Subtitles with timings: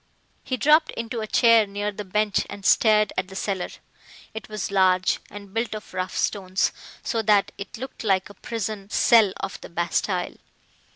[0.43, 3.69] He dropped into a chair near the bench and stared at the cellar.
[4.33, 6.71] It was large, and built of rough stones,
[7.03, 10.37] so that it looked like a prison cell of the Bastille.